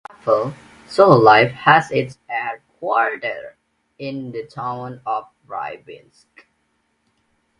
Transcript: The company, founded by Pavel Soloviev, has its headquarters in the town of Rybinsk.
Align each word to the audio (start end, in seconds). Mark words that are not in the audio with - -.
The 0.09 0.09
company, 0.09 0.25
founded 0.25 0.55
by 0.57 0.59
Pavel 0.63 1.19
Soloviev, 1.19 1.51
has 1.51 1.91
its 1.91 2.17
headquarters 2.25 3.55
in 3.99 4.31
the 4.31 4.47
town 4.47 4.99
of 5.05 5.25
Rybinsk. 5.47 6.25